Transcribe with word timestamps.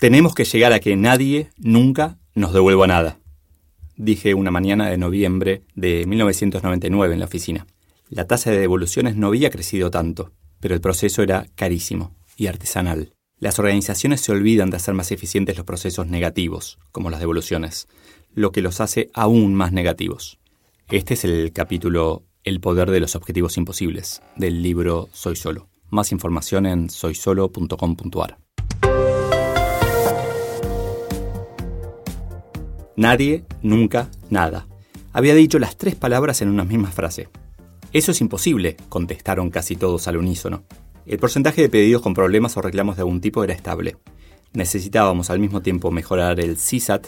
Tenemos 0.00 0.34
que 0.34 0.46
llegar 0.46 0.72
a 0.72 0.80
que 0.80 0.96
nadie 0.96 1.50
nunca 1.58 2.16
nos 2.34 2.54
devuelva 2.54 2.86
nada, 2.86 3.20
dije 3.96 4.32
una 4.32 4.50
mañana 4.50 4.88
de 4.88 4.96
noviembre 4.96 5.60
de 5.74 6.06
1999 6.06 7.12
en 7.12 7.20
la 7.20 7.26
oficina. 7.26 7.66
La 8.08 8.26
tasa 8.26 8.50
de 8.50 8.58
devoluciones 8.58 9.16
no 9.16 9.26
había 9.26 9.50
crecido 9.50 9.90
tanto, 9.90 10.32
pero 10.58 10.74
el 10.74 10.80
proceso 10.80 11.22
era 11.22 11.44
carísimo 11.54 12.16
y 12.38 12.46
artesanal. 12.46 13.12
Las 13.40 13.58
organizaciones 13.58 14.22
se 14.22 14.32
olvidan 14.32 14.70
de 14.70 14.78
hacer 14.78 14.94
más 14.94 15.12
eficientes 15.12 15.58
los 15.58 15.66
procesos 15.66 16.06
negativos, 16.06 16.78
como 16.92 17.10
las 17.10 17.20
devoluciones, 17.20 17.86
lo 18.32 18.52
que 18.52 18.62
los 18.62 18.80
hace 18.80 19.10
aún 19.12 19.54
más 19.54 19.70
negativos. 19.70 20.38
Este 20.88 21.12
es 21.12 21.24
el 21.24 21.52
capítulo 21.52 22.24
El 22.42 22.60
poder 22.60 22.90
de 22.90 23.00
los 23.00 23.16
objetivos 23.16 23.58
imposibles 23.58 24.22
del 24.34 24.62
libro 24.62 25.10
Soy 25.12 25.36
Solo. 25.36 25.68
Más 25.90 26.10
información 26.10 26.64
en 26.64 26.88
soysolo.com.ar. 26.88 28.38
Nadie, 33.00 33.44
nunca, 33.62 34.10
nada. 34.28 34.66
Había 35.14 35.34
dicho 35.34 35.58
las 35.58 35.78
tres 35.78 35.94
palabras 35.94 36.42
en 36.42 36.50
una 36.50 36.64
misma 36.64 36.90
frase. 36.90 37.30
Eso 37.94 38.10
es 38.10 38.20
imposible, 38.20 38.76
contestaron 38.90 39.48
casi 39.48 39.74
todos 39.74 40.06
al 40.06 40.18
unísono. 40.18 40.64
El 41.06 41.18
porcentaje 41.18 41.62
de 41.62 41.70
pedidos 41.70 42.02
con 42.02 42.12
problemas 42.12 42.58
o 42.58 42.60
reclamos 42.60 42.96
de 42.96 43.00
algún 43.00 43.22
tipo 43.22 43.42
era 43.42 43.54
estable. 43.54 43.96
Necesitábamos 44.52 45.30
al 45.30 45.38
mismo 45.38 45.62
tiempo 45.62 45.90
mejorar 45.90 46.40
el 46.40 46.56
CSAT, 46.56 47.06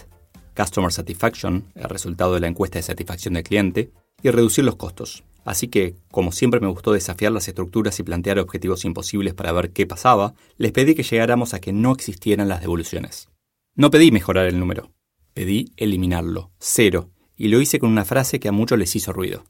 Customer 0.57 0.91
Satisfaction, 0.91 1.67
el 1.75 1.91
resultado 1.91 2.33
de 2.33 2.41
la 2.41 2.47
encuesta 2.47 2.79
de 2.79 2.85
satisfacción 2.85 3.35
del 3.35 3.45
cliente, 3.45 3.93
y 4.23 4.31
reducir 4.31 4.65
los 4.65 4.77
costos. 4.77 5.25
Así 5.45 5.69
que, 5.69 5.97
como 6.11 6.33
siempre 6.33 6.61
me 6.61 6.69
gustó 6.69 6.95
desafiar 6.95 7.33
las 7.33 7.49
estructuras 7.49 8.01
y 8.01 8.03
plantear 8.03 8.39
objetivos 8.39 8.87
imposibles 8.87 9.35
para 9.35 9.53
ver 9.53 9.73
qué 9.73 9.87
pasaba, 9.87 10.33
les 10.57 10.73
pedí 10.73 10.95
que 10.95 11.03
llegáramos 11.03 11.53
a 11.53 11.61
que 11.61 11.75
no 11.75 11.93
existieran 11.93 12.49
las 12.49 12.63
devoluciones. 12.63 13.29
No 13.75 13.91
pedí 13.91 14.11
mejorar 14.11 14.47
el 14.47 14.59
número, 14.59 14.91
Pedí 15.35 15.73
eliminarlo, 15.77 16.51
cero, 16.59 17.11
y 17.37 17.49
lo 17.49 17.61
hice 17.61 17.79
con 17.79 17.91
una 17.91 18.05
frase 18.05 18.39
que 18.39 18.49
a 18.49 18.53
muchos 18.53 18.79
les 18.79 18.95
hizo 18.95 19.13
ruido. 19.13 19.45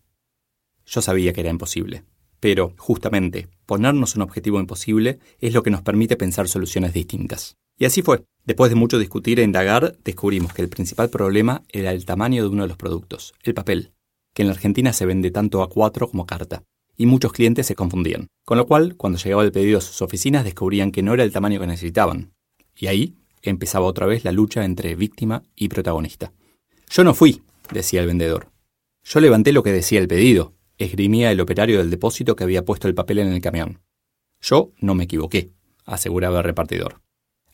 Yo 0.87 1.03
sabía 1.03 1.33
que 1.33 1.41
era 1.41 1.51
imposible, 1.51 2.05
pero, 2.39 2.75
justamente, 2.79 3.49
ponernos 3.67 4.17
un 4.17 4.23
objetivo 4.23 4.61
imposible 4.61 5.19
es 5.41 5.55
lo 5.55 5.63
que 5.63 5.71
nos 5.71 5.83
permite 5.83 6.17
pensar 6.17 6.49
soluciones 6.49 6.93
distintas. 6.93 7.57
Y 7.79 7.85
así 7.85 8.03
fue. 8.03 8.25
Después 8.45 8.71
de 8.71 8.77
mucho 8.77 8.99
discutir 8.99 9.41
e 9.41 9.45
indagar, 9.45 9.97
descubrimos 10.05 10.53
que 10.53 10.63
el 10.63 10.69
principal 10.69 11.11
problema 11.11 11.63
era 11.69 11.93
el 11.93 12.05
tamaño 12.05 12.43
de 12.43 12.49
uno 12.49 12.63
de 12.63 12.69
los 12.69 12.77
productos, 12.77 13.35
el 13.43 13.55
papel, 13.55 13.93
que 14.35 14.43
en 14.43 14.49
la 14.49 14.55
Argentina 14.55 14.93
se 14.93 15.07
vende 15.07 15.31
tanto 15.31 15.63
a 15.63 15.69
cuatro 15.69 16.09
como 16.09 16.27
carta, 16.27 16.65
y 16.97 17.07
muchos 17.07 17.33
clientes 17.33 17.67
se 17.67 17.75
confundían. 17.75 18.29
Con 18.45 18.59
lo 18.59 18.67
cual, 18.67 18.97
cuando 18.97 19.19
llegaba 19.19 19.45
el 19.45 19.53
pedido 19.53 19.79
a 19.79 19.83
sus 19.83 20.03
oficinas, 20.03 20.45
descubrían 20.45 20.93
que 20.93 21.03
no 21.03 21.15
era 21.15 21.25
el 21.25 21.33
tamaño 21.33 21.61
que 21.61 21.67
necesitaban. 21.67 22.33
Y 22.77 22.87
ahí 22.87 23.17
empezaba 23.43 23.87
otra 23.87 24.07
vez 24.07 24.25
la 24.25 24.33
lucha 24.33 24.65
entre 24.65 24.95
víctima 24.95 25.43
y 25.57 25.69
protagonista. 25.69 26.33
Yo 26.91 27.05
no 27.05 27.15
fui, 27.15 27.43
decía 27.73 28.01
el 28.01 28.07
vendedor. 28.07 28.49
Yo 29.05 29.21
levanté 29.21 29.53
lo 29.53 29.63
que 29.63 29.73
decía 29.73 30.01
el 30.01 30.09
pedido, 30.09 30.55
esgrimía 30.79 31.31
el 31.33 31.41
operario 31.41 31.79
del 31.79 31.91
depósito 31.91 32.37
que 32.37 32.45
había 32.45 32.65
puesto 32.65 32.89
el 32.89 32.95
papel 32.95 33.19
en 33.19 33.33
el 33.33 33.41
camión. 33.41 33.81
Yo 34.41 34.73
no 34.79 34.95
me 34.95 35.05
equivoqué, 35.05 35.53
aseguraba 35.85 36.39
el 36.39 36.45
repartidor. 36.45 37.01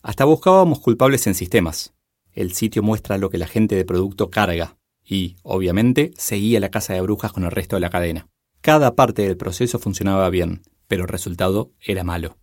Hasta 0.02 0.24
buscábamos 0.24 0.80
culpables 0.80 1.26
en 1.26 1.34
sistemas. 1.34 1.94
El 2.32 2.54
sitio 2.54 2.82
muestra 2.82 3.18
lo 3.18 3.30
que 3.30 3.38
la 3.38 3.46
gente 3.46 3.74
de 3.74 3.84
producto 3.84 4.30
carga 4.30 4.76
y, 5.04 5.36
obviamente, 5.42 6.12
seguía 6.16 6.60
la 6.60 6.70
casa 6.70 6.94
de 6.94 7.00
brujas 7.00 7.32
con 7.32 7.44
el 7.44 7.50
resto 7.50 7.76
de 7.76 7.80
la 7.80 7.90
cadena. 7.90 8.28
Cada 8.60 8.94
parte 8.94 9.22
del 9.22 9.36
proceso 9.36 9.78
funcionaba 9.78 10.28
bien, 10.30 10.62
pero 10.86 11.02
el 11.02 11.08
resultado 11.08 11.72
era 11.80 12.04
malo. 12.04 12.36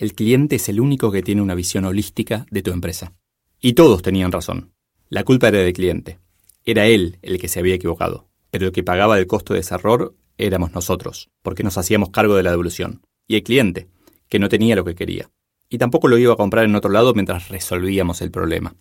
El 0.00 0.14
cliente 0.14 0.56
es 0.56 0.70
el 0.70 0.80
único 0.80 1.12
que 1.12 1.22
tiene 1.22 1.42
una 1.42 1.54
visión 1.54 1.84
holística 1.84 2.46
de 2.50 2.62
tu 2.62 2.70
empresa. 2.70 3.12
Y 3.60 3.74
todos 3.74 4.00
tenían 4.00 4.32
razón. 4.32 4.72
La 5.10 5.24
culpa 5.24 5.48
era 5.48 5.58
del 5.58 5.74
cliente. 5.74 6.18
Era 6.64 6.86
él 6.86 7.18
el 7.20 7.38
que 7.38 7.48
se 7.48 7.60
había 7.60 7.74
equivocado. 7.74 8.26
Pero 8.50 8.64
el 8.64 8.72
que 8.72 8.82
pagaba 8.82 9.18
el 9.18 9.26
costo 9.26 9.52
de 9.52 9.60
ese 9.60 9.74
error 9.74 10.14
éramos 10.38 10.72
nosotros, 10.72 11.28
porque 11.42 11.62
nos 11.64 11.76
hacíamos 11.76 12.08
cargo 12.08 12.34
de 12.34 12.42
la 12.42 12.50
devolución. 12.50 13.02
Y 13.28 13.34
el 13.34 13.42
cliente, 13.42 13.88
que 14.30 14.38
no 14.38 14.48
tenía 14.48 14.74
lo 14.74 14.86
que 14.86 14.94
quería. 14.94 15.28
Y 15.68 15.76
tampoco 15.76 16.08
lo 16.08 16.16
iba 16.16 16.32
a 16.32 16.38
comprar 16.38 16.64
en 16.64 16.76
otro 16.76 16.90
lado 16.90 17.12
mientras 17.12 17.50
resolvíamos 17.50 18.22
el 18.22 18.30
problema. 18.30 18.74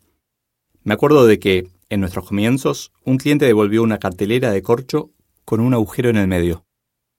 Me 0.83 0.93
acuerdo 0.93 1.25
de 1.25 1.37
que, 1.37 1.67
en 1.89 1.99
nuestros 1.99 2.29
comienzos, 2.29 2.93
un 3.03 3.17
cliente 3.17 3.45
devolvió 3.45 3.83
una 3.83 3.97
cartelera 3.99 4.53
de 4.53 4.61
corcho 4.61 5.11
con 5.43 5.59
un 5.59 5.73
agujero 5.73 6.09
en 6.09 6.15
el 6.15 6.29
medio. 6.29 6.63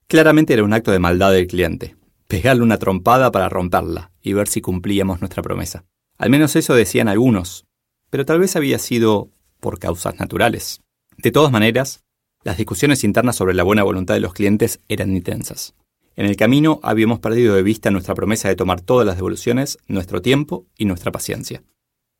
Claramente 0.07 0.55
era 0.55 0.65
un 0.65 0.73
acto 0.73 0.91
de 0.91 1.01
maldad 1.01 1.33
del 1.33 1.47
cliente, 1.47 1.97
pegarle 2.31 2.63
una 2.63 2.79
trompada 2.79 3.33
para 3.33 3.49
romperla 3.49 4.13
y 4.23 4.35
ver 4.35 4.47
si 4.47 4.61
cumplíamos 4.61 5.21
nuestra 5.21 5.43
promesa. 5.43 5.85
Al 6.17 6.31
menos 6.31 6.55
eso 6.55 6.75
decían 6.75 7.09
algunos, 7.09 7.67
pero 8.09 8.25
tal 8.25 8.39
vez 8.39 8.55
había 8.55 8.79
sido 8.79 9.33
por 9.59 9.81
causas 9.81 10.21
naturales. 10.21 10.81
De 11.19 11.33
todas 11.33 11.51
maneras, 11.51 12.05
las 12.45 12.57
discusiones 12.57 13.03
internas 13.03 13.35
sobre 13.35 13.53
la 13.53 13.65
buena 13.65 13.83
voluntad 13.83 14.15
de 14.15 14.21
los 14.21 14.33
clientes 14.33 14.79
eran 14.89 15.11
intensas. 15.11 15.75
En 16.15 16.25
el 16.25 16.37
camino 16.37 16.79
habíamos 16.85 17.19
perdido 17.19 17.57
de 17.57 17.65
vista 17.65 17.91
nuestra 17.91 18.15
promesa 18.15 18.49
de 18.49 18.55
tomar 18.55 18.81
todas 18.81 19.05
las 19.05 19.17
devoluciones, 19.17 19.79
nuestro 19.89 20.23
tiempo 20.23 20.67
y 20.79 20.85
nuestra 20.85 21.11
paciencia. 21.11 21.65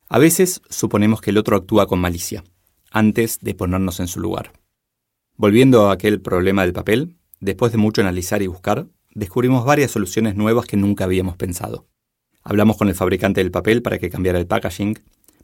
A 0.09 0.19
veces 0.19 0.61
suponemos 0.69 1.21
que 1.21 1.29
el 1.29 1.37
otro 1.37 1.55
actúa 1.55 1.87
con 1.87 1.99
malicia, 1.99 2.43
antes 2.91 3.39
de 3.39 3.55
ponernos 3.55 4.01
en 4.01 4.09
su 4.09 4.19
lugar. 4.19 4.51
Volviendo 5.37 5.87
a 5.87 5.93
aquel 5.93 6.19
problema 6.19 6.63
del 6.63 6.73
papel, 6.73 7.15
después 7.39 7.71
de 7.71 7.77
mucho 7.77 8.01
analizar 8.01 8.41
y 8.41 8.47
buscar, 8.47 8.87
descubrimos 9.13 9.65
varias 9.65 9.91
soluciones 9.91 10.35
nuevas 10.35 10.65
que 10.65 10.77
nunca 10.77 11.03
habíamos 11.03 11.37
pensado. 11.37 11.87
Hablamos 12.43 12.77
con 12.77 12.87
el 12.87 12.95
fabricante 12.95 13.41
del 13.41 13.51
papel 13.51 13.81
para 13.81 13.99
que 13.99 14.09
cambiara 14.09 14.39
el 14.39 14.47
packaging, 14.47 14.99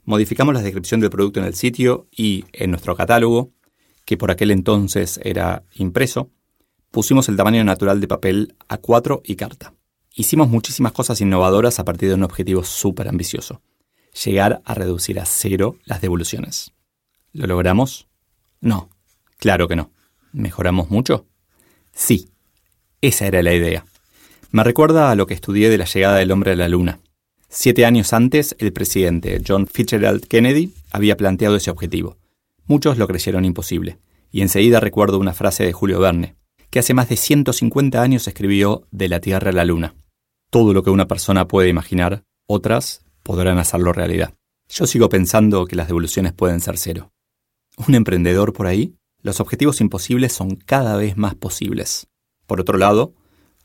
modificamos 0.06 0.54
la 0.54 0.62
descripción 0.62 1.00
del 1.00 1.10
producto 1.10 1.40
en 1.40 1.46
el 1.46 1.54
sitio 1.54 2.08
y 2.12 2.46
en 2.54 2.72
nuestro 2.72 2.96
catálogo, 2.96 3.52
que 4.06 4.18
por 4.18 4.32
aquel 4.32 4.52
entonces 4.52 5.20
era 5.24 5.64
impreso, 5.74 6.32
pusimos 6.92 7.30
el 7.30 7.36
tamaño 7.36 7.64
natural 7.64 8.00
de 8.00 8.08
papel 8.08 8.56
a 8.68 8.78
4 8.78 9.22
y 9.24 9.36
carta. 9.36 9.74
Hicimos 10.16 10.50
muchísimas 10.50 10.94
cosas 10.94 11.22
innovadoras 11.22 11.80
a 11.80 11.86
partir 11.86 12.10
de 12.10 12.16
un 12.16 12.24
objetivo 12.24 12.64
súper 12.64 13.08
ambicioso, 13.08 13.62
llegar 14.24 14.62
a 14.66 14.74
reducir 14.74 15.20
a 15.20 15.26
cero 15.26 15.76
las 15.84 16.02
devoluciones. 16.02 16.74
¿Lo 17.34 17.46
logramos? 17.46 18.08
No, 18.62 18.90
claro 19.38 19.68
que 19.68 19.76
no. 19.76 19.92
¿Mejoramos 20.32 20.90
mucho? 20.90 21.28
Sí, 21.94 22.32
esa 23.02 23.28
era 23.28 23.44
la 23.44 23.54
idea. 23.54 23.86
Me 24.52 24.64
recuerda 24.64 25.12
a 25.12 25.16
lo 25.16 25.28
que 25.28 25.34
estudié 25.34 25.70
de 25.70 25.78
la 25.78 25.86
llegada 25.86 26.18
del 26.18 26.32
hombre 26.32 26.52
a 26.52 26.56
la 26.56 26.70
Luna. 26.70 27.00
Siete 27.50 27.86
años 27.86 28.14
antes, 28.14 28.56
el 28.60 28.74
presidente 28.74 29.42
John 29.46 29.68
Fitzgerald 29.68 30.26
Kennedy 30.28 30.74
había 30.92 31.18
planteado 31.18 31.56
ese 31.56 31.72
objetivo. 31.72 32.18
Muchos 32.66 32.98
lo 32.98 33.08
creyeron 33.08 33.46
imposible, 33.46 33.98
y 34.32 34.42
enseguida 34.42 34.80
recuerdo 34.80 35.20
una 35.20 35.34
frase 35.34 35.64
de 35.64 35.74
Julio 35.74 36.00
Verne, 36.00 36.36
que 36.70 36.80
hace 36.80 36.94
más 36.94 37.10
de 37.10 37.16
150 37.16 38.02
años 38.02 38.28
escribió 38.28 38.86
De 38.92 39.08
la 39.08 39.20
Tierra 39.22 39.52
a 39.52 39.54
la 39.54 39.66
Luna. 39.66 39.96
Todo 40.50 40.74
lo 40.74 40.84
que 40.84 40.90
una 40.90 41.08
persona 41.08 41.48
puede 41.48 41.70
imaginar, 41.70 42.24
otras 42.48 43.06
podrán 43.24 43.58
hacerlo 43.58 43.94
realidad. 43.94 44.34
Yo 44.70 44.86
sigo 44.86 45.10
pensando 45.10 45.66
que 45.66 45.76
las 45.76 45.88
devoluciones 45.88 46.34
pueden 46.34 46.60
ser 46.60 46.78
cero. 46.78 47.12
¿Un 47.88 47.96
emprendedor 47.96 48.54
por 48.54 48.68
ahí? 48.68 48.96
Los 49.22 49.40
objetivos 49.40 49.82
imposibles 49.82 50.34
son 50.34 50.56
cada 50.56 50.98
vez 50.98 51.16
más 51.16 51.36
posibles. 51.36 52.08
Por 52.48 52.62
otro 52.62 52.78
lado, 52.78 53.14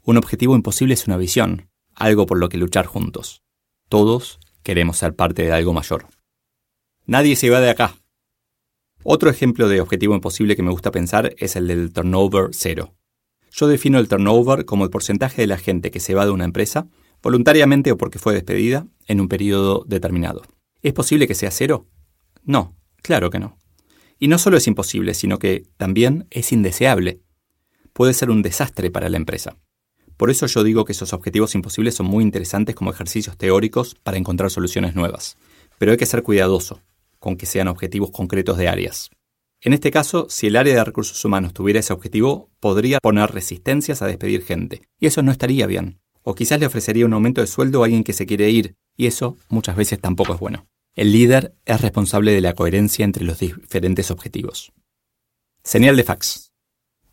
un 0.02 0.16
objetivo 0.18 0.56
imposible 0.56 0.94
es 0.94 1.06
una 1.06 1.16
visión, 1.16 1.70
algo 1.94 2.26
por 2.26 2.38
lo 2.38 2.48
que 2.48 2.58
luchar 2.58 2.86
juntos. 2.86 3.42
Todos 3.88 4.40
queremos 4.62 4.98
ser 4.98 5.14
parte 5.14 5.42
de 5.42 5.52
algo 5.52 5.72
mayor. 5.72 6.08
Nadie 7.06 7.36
se 7.36 7.48
va 7.48 7.60
de 7.60 7.70
acá. 7.70 7.96
Otro 9.04 9.30
ejemplo 9.30 9.68
de 9.68 9.80
objetivo 9.80 10.14
imposible 10.14 10.56
que 10.56 10.62
me 10.62 10.70
gusta 10.70 10.90
pensar 10.90 11.34
es 11.38 11.56
el 11.56 11.68
del 11.68 11.92
turnover 11.92 12.50
cero. 12.52 12.94
Yo 13.52 13.68
defino 13.68 13.98
el 13.98 14.08
turnover 14.08 14.64
como 14.64 14.84
el 14.84 14.90
porcentaje 14.90 15.42
de 15.42 15.46
la 15.46 15.58
gente 15.58 15.90
que 15.90 16.00
se 16.00 16.14
va 16.14 16.24
de 16.24 16.30
una 16.32 16.44
empresa, 16.44 16.88
voluntariamente 17.22 17.92
o 17.92 17.96
porque 17.96 18.18
fue 18.18 18.34
despedida, 18.34 18.86
en 19.06 19.20
un 19.20 19.28
periodo 19.28 19.84
determinado. 19.86 20.42
¿Es 20.82 20.92
posible 20.92 21.28
que 21.28 21.34
sea 21.34 21.50
cero? 21.50 21.86
No, 22.44 22.76
claro 23.02 23.30
que 23.30 23.38
no. 23.38 23.58
Y 24.18 24.28
no 24.28 24.38
solo 24.38 24.56
es 24.56 24.66
imposible, 24.66 25.14
sino 25.14 25.38
que 25.38 25.64
también 25.76 26.26
es 26.30 26.52
indeseable 26.52 27.21
puede 27.92 28.14
ser 28.14 28.30
un 28.30 28.42
desastre 28.42 28.90
para 28.90 29.08
la 29.08 29.16
empresa. 29.16 29.56
Por 30.16 30.30
eso 30.30 30.46
yo 30.46 30.62
digo 30.62 30.84
que 30.84 30.92
esos 30.92 31.12
objetivos 31.12 31.54
imposibles 31.54 31.94
son 31.94 32.06
muy 32.06 32.22
interesantes 32.22 32.74
como 32.74 32.90
ejercicios 32.90 33.36
teóricos 33.36 33.96
para 34.02 34.18
encontrar 34.18 34.50
soluciones 34.50 34.94
nuevas. 34.94 35.36
Pero 35.78 35.92
hay 35.92 35.98
que 35.98 36.06
ser 36.06 36.22
cuidadoso 36.22 36.80
con 37.18 37.36
que 37.36 37.46
sean 37.46 37.68
objetivos 37.68 38.10
concretos 38.10 38.58
de 38.58 38.68
áreas. 38.68 39.10
En 39.60 39.72
este 39.72 39.92
caso, 39.92 40.26
si 40.28 40.48
el 40.48 40.56
área 40.56 40.74
de 40.74 40.84
recursos 40.84 41.24
humanos 41.24 41.54
tuviera 41.54 41.78
ese 41.78 41.92
objetivo, 41.92 42.50
podría 42.58 42.98
poner 42.98 43.30
resistencias 43.30 44.02
a 44.02 44.06
despedir 44.06 44.44
gente, 44.44 44.82
y 44.98 45.06
eso 45.06 45.22
no 45.22 45.30
estaría 45.30 45.68
bien. 45.68 46.00
O 46.22 46.34
quizás 46.34 46.58
le 46.58 46.66
ofrecería 46.66 47.06
un 47.06 47.12
aumento 47.12 47.40
de 47.40 47.46
sueldo 47.46 47.82
a 47.82 47.86
alguien 47.86 48.02
que 48.02 48.12
se 48.12 48.26
quiere 48.26 48.50
ir, 48.50 48.74
y 48.96 49.06
eso 49.06 49.36
muchas 49.48 49.76
veces 49.76 50.00
tampoco 50.00 50.34
es 50.34 50.40
bueno. 50.40 50.66
El 50.94 51.12
líder 51.12 51.54
es 51.64 51.80
responsable 51.80 52.32
de 52.32 52.40
la 52.40 52.54
coherencia 52.54 53.04
entre 53.04 53.24
los 53.24 53.38
diferentes 53.38 54.10
objetivos. 54.10 54.72
Señal 55.62 55.96
de 55.96 56.04
fax. 56.04 56.51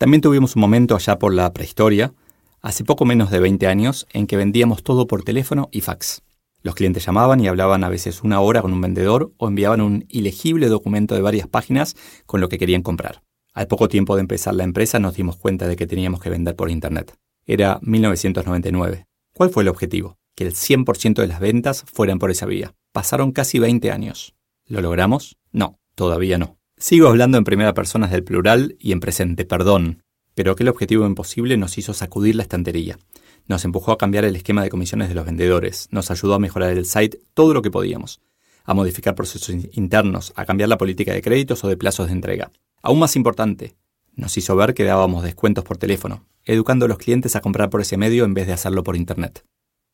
También 0.00 0.22
tuvimos 0.22 0.56
un 0.56 0.60
momento 0.62 0.96
allá 0.96 1.18
por 1.18 1.34
la 1.34 1.52
prehistoria, 1.52 2.14
hace 2.62 2.84
poco 2.84 3.04
menos 3.04 3.30
de 3.30 3.38
20 3.38 3.66
años, 3.66 4.06
en 4.14 4.26
que 4.26 4.38
vendíamos 4.38 4.82
todo 4.82 5.06
por 5.06 5.24
teléfono 5.24 5.68
y 5.72 5.82
fax. 5.82 6.22
Los 6.62 6.74
clientes 6.74 7.04
llamaban 7.04 7.38
y 7.40 7.48
hablaban 7.48 7.84
a 7.84 7.90
veces 7.90 8.22
una 8.22 8.40
hora 8.40 8.62
con 8.62 8.72
un 8.72 8.80
vendedor 8.80 9.34
o 9.36 9.46
enviaban 9.46 9.82
un 9.82 10.06
ilegible 10.08 10.68
documento 10.68 11.14
de 11.14 11.20
varias 11.20 11.48
páginas 11.48 11.96
con 12.24 12.40
lo 12.40 12.48
que 12.48 12.56
querían 12.56 12.80
comprar. 12.80 13.22
Al 13.52 13.66
poco 13.66 13.88
tiempo 13.88 14.14
de 14.14 14.22
empezar 14.22 14.54
la 14.54 14.64
empresa 14.64 14.98
nos 15.00 15.16
dimos 15.16 15.36
cuenta 15.36 15.68
de 15.68 15.76
que 15.76 15.86
teníamos 15.86 16.22
que 16.22 16.30
vender 16.30 16.56
por 16.56 16.70
Internet. 16.70 17.14
Era 17.44 17.78
1999. 17.82 19.04
¿Cuál 19.34 19.50
fue 19.50 19.64
el 19.64 19.68
objetivo? 19.68 20.16
Que 20.34 20.44
el 20.44 20.54
100% 20.54 21.16
de 21.16 21.26
las 21.26 21.40
ventas 21.40 21.84
fueran 21.92 22.18
por 22.18 22.30
esa 22.30 22.46
vía. 22.46 22.72
Pasaron 22.92 23.32
casi 23.32 23.58
20 23.58 23.90
años. 23.90 24.34
¿Lo 24.66 24.80
logramos? 24.80 25.36
No, 25.52 25.78
todavía 25.94 26.38
no. 26.38 26.59
Sigo 26.80 27.08
hablando 27.08 27.36
en 27.36 27.44
primera 27.44 27.74
persona 27.74 28.06
del 28.06 28.24
plural 28.24 28.74
y 28.80 28.92
en 28.92 29.00
presente, 29.00 29.44
perdón, 29.44 30.02
pero 30.34 30.52
aquel 30.52 30.70
objetivo 30.70 31.04
imposible 31.04 31.58
nos 31.58 31.76
hizo 31.76 31.92
sacudir 31.92 32.36
la 32.36 32.42
estantería. 32.42 32.98
Nos 33.46 33.66
empujó 33.66 33.92
a 33.92 33.98
cambiar 33.98 34.24
el 34.24 34.34
esquema 34.34 34.62
de 34.62 34.70
comisiones 34.70 35.10
de 35.10 35.14
los 35.14 35.26
vendedores, 35.26 35.88
nos 35.90 36.10
ayudó 36.10 36.32
a 36.32 36.38
mejorar 36.38 36.70
el 36.70 36.86
site 36.86 37.20
todo 37.34 37.52
lo 37.52 37.60
que 37.60 37.70
podíamos, 37.70 38.22
a 38.64 38.72
modificar 38.72 39.14
procesos 39.14 39.54
internos, 39.72 40.32
a 40.36 40.46
cambiar 40.46 40.70
la 40.70 40.78
política 40.78 41.12
de 41.12 41.20
créditos 41.20 41.62
o 41.64 41.68
de 41.68 41.76
plazos 41.76 42.06
de 42.06 42.14
entrega. 42.14 42.50
Aún 42.80 42.98
más 42.98 43.14
importante, 43.14 43.76
nos 44.16 44.38
hizo 44.38 44.56
ver 44.56 44.72
que 44.72 44.84
dábamos 44.84 45.22
descuentos 45.22 45.64
por 45.64 45.76
teléfono, 45.76 46.24
educando 46.46 46.86
a 46.86 46.88
los 46.88 46.96
clientes 46.96 47.36
a 47.36 47.42
comprar 47.42 47.68
por 47.68 47.82
ese 47.82 47.98
medio 47.98 48.24
en 48.24 48.32
vez 48.32 48.46
de 48.46 48.54
hacerlo 48.54 48.84
por 48.84 48.96
Internet. 48.96 49.44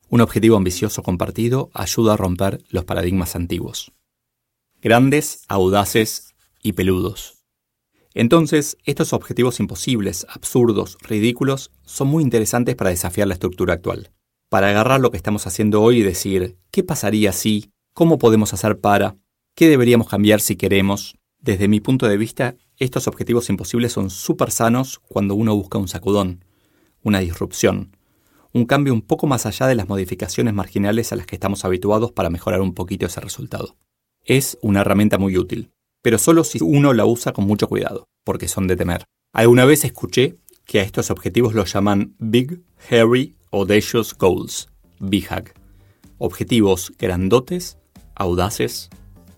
Un 0.08 0.20
objetivo 0.20 0.56
ambicioso 0.56 1.02
compartido 1.02 1.68
ayuda 1.74 2.12
a 2.12 2.16
romper 2.16 2.62
los 2.70 2.84
paradigmas 2.84 3.34
antiguos. 3.34 3.92
Grandes, 4.80 5.42
audaces 5.48 6.35
y 6.62 6.72
peludos. 6.72 7.36
Entonces, 8.16 8.78
estos 8.84 9.12
objetivos 9.12 9.60
imposibles, 9.60 10.26
absurdos, 10.30 10.96
ridículos, 11.02 11.70
son 11.84 12.08
muy 12.08 12.22
interesantes 12.22 12.74
para 12.74 12.88
desafiar 12.88 13.28
la 13.28 13.34
estructura 13.34 13.74
actual. 13.74 14.10
Para 14.48 14.70
agarrar 14.70 15.02
lo 15.02 15.10
que 15.10 15.18
estamos 15.18 15.46
haciendo 15.46 15.82
hoy 15.82 15.98
y 15.98 16.02
decir, 16.02 16.56
¿qué 16.70 16.82
pasaría 16.82 17.32
si? 17.32 17.72
¿Cómo 17.92 18.16
podemos 18.16 18.54
hacer 18.54 18.80
para? 18.80 19.18
¿Qué 19.54 19.68
deberíamos 19.68 20.08
cambiar 20.08 20.40
si 20.40 20.56
queremos? 20.56 21.18
Desde 21.40 21.68
mi 21.68 21.80
punto 21.80 22.08
de 22.08 22.16
vista, 22.16 22.56
estos 22.78 23.06
objetivos 23.06 23.50
imposibles 23.50 23.92
son 23.92 24.08
súper 24.08 24.50
sanos 24.50 24.98
cuando 24.98 25.34
uno 25.34 25.54
busca 25.54 25.76
un 25.76 25.88
sacudón, 25.88 26.42
una 27.02 27.20
disrupción, 27.20 27.98
un 28.54 28.64
cambio 28.64 28.94
un 28.94 29.02
poco 29.02 29.26
más 29.26 29.44
allá 29.44 29.66
de 29.66 29.74
las 29.74 29.88
modificaciones 29.88 30.54
marginales 30.54 31.12
a 31.12 31.16
las 31.16 31.26
que 31.26 31.36
estamos 31.36 31.66
habituados 31.66 32.12
para 32.12 32.30
mejorar 32.30 32.62
un 32.62 32.72
poquito 32.72 33.04
ese 33.04 33.20
resultado. 33.20 33.76
Es 34.22 34.56
una 34.62 34.80
herramienta 34.80 35.18
muy 35.18 35.36
útil 35.36 35.70
pero 36.06 36.18
solo 36.18 36.44
si 36.44 36.60
uno 36.62 36.92
la 36.92 37.04
usa 37.04 37.32
con 37.32 37.48
mucho 37.48 37.66
cuidado, 37.66 38.06
porque 38.22 38.46
son 38.46 38.68
de 38.68 38.76
temer. 38.76 39.06
Alguna 39.32 39.64
vez 39.64 39.84
escuché 39.84 40.36
que 40.64 40.78
a 40.78 40.84
estos 40.84 41.10
objetivos 41.10 41.52
los 41.52 41.72
llaman 41.72 42.14
Big, 42.20 42.62
Hairy, 42.88 43.34
Audacious 43.50 44.16
Goals, 44.16 44.68
BHAG, 45.00 45.52
objetivos 46.18 46.92
grandotes, 46.96 47.78
audaces 48.14 48.88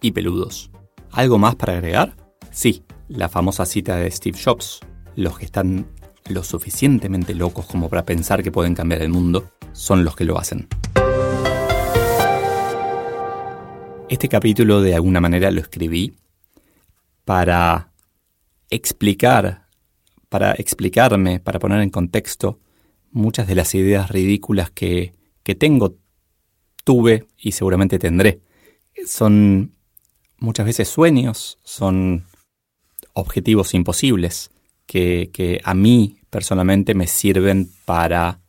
y 0.03 0.11
peludos. 0.11 0.71
¿Algo 1.11 1.39
más 1.39 1.57
para 1.57 1.73
agregar? 1.73 2.15
Sí, 2.51 2.85
la 3.09 3.31
famosa 3.31 3.65
cita 3.65 3.97
de 3.97 4.11
Steve 4.11 4.39
Jobs, 4.39 4.81
los 5.17 5.39
que 5.39 5.47
están 5.47 5.87
lo 6.29 6.45
suficientemente 6.45 7.35
locos 7.35 7.65
como 7.65 7.89
para 7.89 8.05
pensar 8.05 8.43
que 8.43 8.53
pueden 8.53 8.75
cambiar 8.75 9.01
el 9.01 9.09
mundo, 9.09 9.53
son 9.73 10.05
los 10.05 10.15
que 10.15 10.25
lo 10.25 10.39
hacen. 10.39 10.69
Este 14.11 14.29
capítulo 14.29 14.83
de 14.83 14.95
alguna 14.95 15.23
manera 15.23 15.51
lo 15.51 15.63
escribí 15.63 16.15
para 17.29 17.93
explicar, 18.71 19.69
para 20.31 20.53
explicarme, 20.53 21.41
para 21.41 21.59
poner 21.59 21.83
en 21.83 21.91
contexto 21.91 22.59
muchas 23.11 23.47
de 23.47 23.55
las 23.55 23.75
ideas 23.75 24.11
ridículas 24.11 24.71
que, 24.71 25.13
que 25.43 25.55
tengo, 25.55 25.99
tuve 26.85 27.27
y 27.37 27.53
seguramente 27.53 27.99
tendré. 27.99 28.41
Son 29.05 29.75
muchas 30.39 30.65
veces 30.65 30.89
sueños, 30.89 31.59
son 31.65 32.25
objetivos 33.13 33.75
imposibles 33.75 34.51
que, 34.87 35.29
que, 35.31 35.61
a 35.65 35.75
mí 35.75 36.21
personalmente 36.31 36.95
me 36.95 37.07
sirven 37.07 37.69
para 37.85 38.41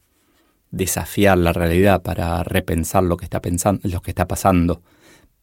desafiar 0.72 1.38
la 1.38 1.52
realidad, 1.52 2.02
para 2.02 2.44
repensar 2.44 3.04
lo 3.04 3.18
que 3.18 3.26
está 3.26 3.42
pensando, 3.42 3.82
lo 3.84 4.02
que 4.02 4.12
está 4.12 4.26
pasando, 4.26 4.82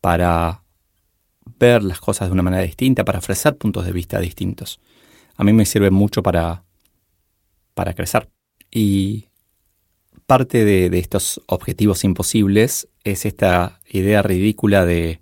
para 0.00 0.62
ver 1.58 1.82
las 1.82 2.00
cosas 2.00 2.28
de 2.28 2.32
una 2.32 2.43
manera 2.43 2.62
distinta, 2.62 3.04
para 3.04 3.19
ofrecer 3.19 3.56
puntos 3.56 3.87
de 3.87 3.93
vista 3.93 4.20
distintos. 4.20 4.81
A 5.37 5.44
mí 5.44 5.52
me 5.52 5.66
sirve 5.66 5.90
mucho 5.90 6.22
para, 6.22 6.64
para 7.75 7.94
crecer. 7.94 8.28
Y 8.70 9.26
parte 10.26 10.64
de, 10.64 10.87
estos 10.98 11.40
objetivos 11.46 12.04
imposibles 12.04 12.88
es 13.04 13.26
esta 13.26 13.81
idea 13.88 14.22
ridícula 14.22 14.84
de, 14.84 15.20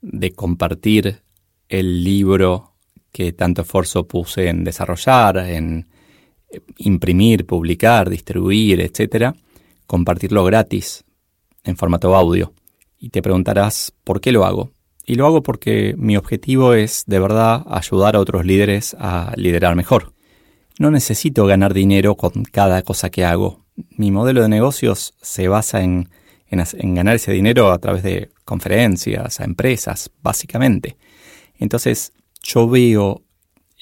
de 0.00 0.32
compartir 0.32 1.22
el 1.68 2.04
libro 2.04 2.72
que 3.12 3.32
tanto 3.32 3.62
esfuerzo 3.62 4.06
puse 4.06 4.48
en 4.48 4.64
desarrollar, 4.64 5.38
en 5.38 5.88
imprimir, 6.78 7.46
publicar, 7.46 8.08
distribuir, 8.08 8.80
etc., 8.80 9.34
compartirlo 9.86 10.44
gratis 10.44 11.04
en 11.64 11.76
formato 11.76 12.14
audio. 12.14 12.52
Y 12.98 13.10
te 13.10 13.22
preguntarás, 13.22 13.92
¿por 14.04 14.20
qué 14.20 14.32
lo 14.32 14.44
hago? 14.44 14.75
Y 15.06 15.14
lo 15.14 15.26
hago 15.26 15.42
porque 15.44 15.94
mi 15.96 16.16
objetivo 16.16 16.74
es 16.74 17.04
de 17.06 17.20
verdad 17.20 17.62
ayudar 17.68 18.16
a 18.16 18.20
otros 18.20 18.44
líderes 18.44 18.96
a 18.98 19.32
liderar 19.36 19.76
mejor. 19.76 20.12
No 20.80 20.90
necesito 20.90 21.46
ganar 21.46 21.72
dinero 21.72 22.16
con 22.16 22.42
cada 22.44 22.82
cosa 22.82 23.08
que 23.08 23.24
hago. 23.24 23.64
Mi 23.90 24.10
modelo 24.10 24.42
de 24.42 24.48
negocios 24.48 25.14
se 25.22 25.46
basa 25.46 25.82
en, 25.82 26.10
ganar 26.50 27.14
ese 27.14 27.32
dinero 27.32 27.70
a 27.70 27.78
través 27.78 28.02
de 28.02 28.30
conferencias, 28.44 29.40
a 29.40 29.44
empresas, 29.44 30.10
básicamente. 30.22 30.96
Entonces 31.58 32.12
yo 32.42 32.68
veo 32.68 33.22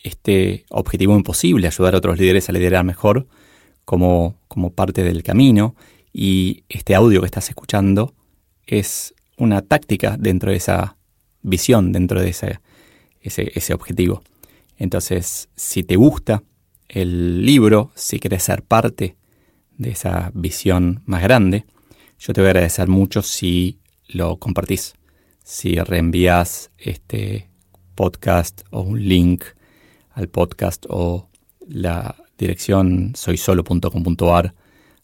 este 0.03 0.67
objetivo 0.69 1.17
imposible, 1.17 1.67
ayudar 1.67 1.95
a 1.95 1.99
otros 1.99 2.19
líderes 2.19 2.51
a 2.51 2.53
liderar 2.53 2.85
mejor, 2.85 3.27
como, 3.87 4.37
como 4.47 4.71
parte 4.71 5.03
del 5.03 5.23
camino. 5.23 5.75
Y 6.13 6.65
este 6.69 6.95
audio 6.95 7.21
que 7.21 7.27
estás 7.27 7.49
escuchando 7.49 8.15
es 8.67 9.15
una 9.39 9.63
táctica 9.63 10.17
dentro 10.19 10.51
de 10.51 10.59
esa 10.59 10.94
visión 11.45 11.93
dentro 11.93 12.21
de 12.21 12.31
ese, 12.31 12.59
ese, 13.21 13.75
objetivo. 13.75 14.23
Entonces, 14.77 15.49
si 15.55 15.85
te 15.85 15.95
gusta 15.95 16.43
el 16.89 17.47
libro, 17.47 17.93
si 17.95 18.19
quieres 18.19 18.43
ser 18.43 18.63
parte 18.63 19.17
de 19.79 19.91
esa 19.91 20.33
visión 20.35 21.03
más 21.07 21.23
grande, 21.23 21.65
yo 22.19 22.33
te 22.33 22.41
voy 22.41 22.49
a 22.49 22.51
agradecer 22.51 22.89
mucho 22.89 23.23
si 23.23 23.79
lo 24.09 24.39
compartís, 24.39 24.95
si 25.45 25.77
reenvías 25.77 26.71
este 26.79 27.49
podcast 27.95 28.63
o 28.71 28.81
un 28.81 29.07
link 29.07 29.45
al 30.11 30.29
podcast 30.29 30.87
o 30.89 31.29
la 31.69 32.17
dirección 32.39 33.13
soysolo.com.ar 33.15 34.55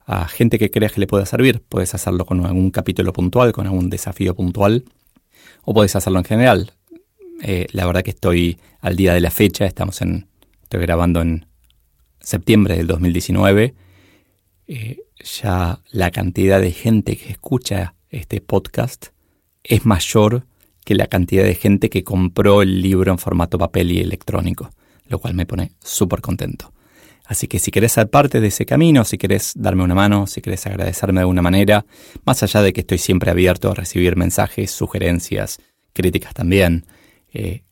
a 0.06 0.26
gente 0.26 0.58
que 0.58 0.70
creas 0.70 0.92
que 0.92 1.00
le 1.00 1.06
pueda 1.06 1.24
servir. 1.24 1.62
Puedes 1.68 1.94
hacerlo 1.94 2.24
con 2.26 2.44
algún 2.44 2.70
capítulo 2.70 3.12
puntual, 3.12 3.52
con 3.52 3.66
algún 3.66 3.90
desafío 3.90 4.34
puntual 4.34 4.84
o 5.62 5.74
podés 5.74 5.96
hacerlo 5.96 6.18
en 6.18 6.24
general. 6.24 6.72
Eh, 7.42 7.66
la 7.72 7.86
verdad 7.86 8.02
que 8.02 8.10
estoy 8.10 8.58
al 8.80 8.96
día 8.96 9.14
de 9.14 9.20
la 9.20 9.30
fecha, 9.30 9.66
estamos 9.66 10.00
en, 10.02 10.28
estoy 10.62 10.80
grabando 10.80 11.20
en 11.20 11.46
septiembre 12.20 12.76
del 12.76 12.86
2019. 12.86 13.74
Eh, 14.66 14.98
ya 15.42 15.80
la 15.90 16.10
cantidad 16.10 16.60
de 16.60 16.72
gente 16.72 17.16
que 17.16 17.30
escucha 17.30 17.94
este 18.10 18.40
podcast 18.40 19.08
es 19.62 19.84
mayor 19.86 20.46
que 20.84 20.94
la 20.94 21.06
cantidad 21.06 21.44
de 21.44 21.54
gente 21.54 21.90
que 21.90 22.04
compró 22.04 22.62
el 22.62 22.80
libro 22.82 23.12
en 23.12 23.18
formato 23.18 23.58
papel 23.58 23.92
y 23.92 24.00
electrónico, 24.00 24.70
lo 25.06 25.18
cual 25.18 25.34
me 25.34 25.46
pone 25.46 25.72
súper 25.82 26.20
contento. 26.20 26.72
Así 27.30 27.46
que 27.46 27.60
si 27.60 27.70
querés 27.70 27.92
ser 27.92 28.10
parte 28.10 28.40
de 28.40 28.48
ese 28.48 28.66
camino, 28.66 29.04
si 29.04 29.16
querés 29.16 29.52
darme 29.54 29.84
una 29.84 29.94
mano, 29.94 30.26
si 30.26 30.40
querés 30.40 30.66
agradecerme 30.66 31.20
de 31.20 31.20
alguna 31.20 31.42
manera, 31.42 31.86
más 32.24 32.42
allá 32.42 32.60
de 32.60 32.72
que 32.72 32.80
estoy 32.80 32.98
siempre 32.98 33.30
abierto 33.30 33.70
a 33.70 33.74
recibir 33.74 34.16
mensajes, 34.16 34.72
sugerencias, 34.72 35.60
críticas 35.92 36.34
también, 36.34 36.86
eh, 37.32 37.62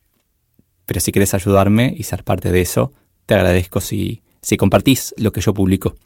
pero 0.85 1.01
si 1.01 1.11
querés 1.11 1.33
ayudarme 1.33 1.93
y 1.93 2.03
ser 2.03 2.23
parte 2.23 2.53
de 2.53 2.61
eso, 2.61 2.93
te 3.25 3.33
agradezco 3.33 3.81
si, 3.81 4.23
compartís 4.57 5.13
lo 5.17 5.33
que 5.33 5.41
yo 5.41 5.53
publico, 5.53 5.97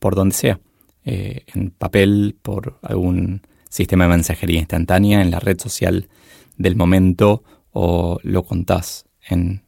por 0.00 0.16
donde 0.16 0.34
sea, 0.34 0.58
eh, 1.04 1.44
en 1.54 1.70
papel, 1.70 2.36
por 2.42 2.80
algún 2.82 3.42
sistema 3.70 4.06
de 4.06 4.10
mensajería 4.10 4.58
instantánea, 4.58 5.22
en 5.22 5.30
la 5.30 5.38
red 5.38 5.60
social 5.60 6.08
del 6.56 6.74
momento 6.74 7.44
o 7.70 8.18
lo 8.24 8.44
contás 8.44 9.06
en 9.28 9.62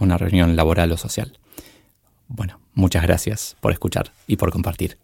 una 0.00 0.16
reunión 0.16 0.56
laboral 0.56 0.90
o 0.92 0.96
social. 0.96 1.38
Bueno, 2.28 2.60
muchas 2.78 3.02
gracias 3.02 3.56
por 3.60 3.72
escuchar 3.72 4.12
y 4.28 4.36
por 4.36 4.52
compartir. 4.52 4.96